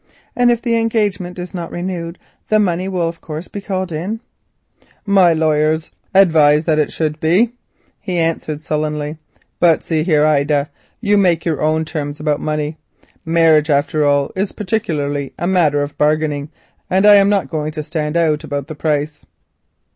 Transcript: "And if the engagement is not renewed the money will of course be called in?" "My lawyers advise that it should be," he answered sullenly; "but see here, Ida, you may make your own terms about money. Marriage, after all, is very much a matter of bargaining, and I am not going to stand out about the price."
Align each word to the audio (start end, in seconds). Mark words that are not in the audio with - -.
"And 0.35 0.49
if 0.49 0.63
the 0.63 0.77
engagement 0.77 1.37
is 1.37 1.53
not 1.53 1.69
renewed 1.69 2.17
the 2.47 2.59
money 2.59 2.87
will 2.87 3.07
of 3.07 3.21
course 3.21 3.47
be 3.47 3.61
called 3.61 3.91
in?" 3.91 4.19
"My 5.05 5.31
lawyers 5.31 5.91
advise 6.11 6.65
that 6.65 6.79
it 6.79 6.91
should 6.91 7.19
be," 7.19 7.51
he 7.99 8.17
answered 8.17 8.63
sullenly; 8.63 9.17
"but 9.59 9.83
see 9.83 10.01
here, 10.01 10.25
Ida, 10.25 10.71
you 11.01 11.19
may 11.19 11.29
make 11.33 11.45
your 11.45 11.61
own 11.61 11.85
terms 11.85 12.19
about 12.19 12.39
money. 12.41 12.77
Marriage, 13.25 13.69
after 13.69 14.03
all, 14.03 14.31
is 14.35 14.51
very 14.53 15.07
much 15.07 15.33
a 15.37 15.45
matter 15.45 15.83
of 15.83 15.95
bargaining, 15.99 16.49
and 16.89 17.05
I 17.05 17.17
am 17.17 17.29
not 17.29 17.51
going 17.51 17.71
to 17.73 17.83
stand 17.83 18.17
out 18.17 18.43
about 18.43 18.65
the 18.65 18.73
price." 18.73 19.23